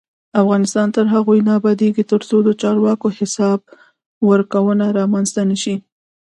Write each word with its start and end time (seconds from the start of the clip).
افغانستان 0.41 0.87
تر 0.95 1.05
هغو 1.13 1.33
نه 1.47 1.51
ابادیږي، 1.59 2.03
ترڅو 2.11 2.37
د 2.43 2.49
چارواکو 2.61 3.07
حساب 3.19 3.59
ورکونه 4.29 4.85
رامنځته 4.99 5.41
نشي. 5.49 5.75